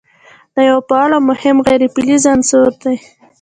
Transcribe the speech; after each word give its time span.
دا 0.55 0.61
یو 0.69 0.79
فعال 0.87 1.11
او 1.15 1.21
مهم 1.31 1.57
غیر 1.67 1.81
فلز 1.93 2.23
عنصر 2.33 2.69
دی. 2.81 2.95